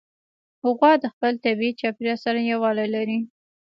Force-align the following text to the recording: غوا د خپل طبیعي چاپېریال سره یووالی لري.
غوا 0.77 0.91
د 1.03 1.05
خپل 1.13 1.33
طبیعي 1.43 1.77
چاپېریال 1.79 2.19
سره 2.25 2.39
یووالی 2.51 2.87
لري. 2.95 3.17